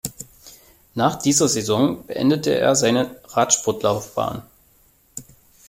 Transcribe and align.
Nach 0.95 1.15
dieser 1.21 1.47
Saison 1.47 2.03
beendete 2.07 2.57
er 2.57 2.75
seine 2.75 3.17
Radsport-Laufbahn. 3.23 4.41